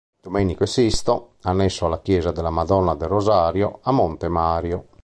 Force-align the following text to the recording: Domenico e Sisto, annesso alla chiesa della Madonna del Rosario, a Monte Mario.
Domenico 0.19 0.63
e 0.63 0.65
Sisto, 0.65 1.33
annesso 1.43 1.85
alla 1.85 1.99
chiesa 2.01 2.31
della 2.31 2.49
Madonna 2.49 2.95
del 2.95 3.07
Rosario, 3.07 3.81
a 3.83 3.91
Monte 3.91 4.29
Mario. 4.29 4.85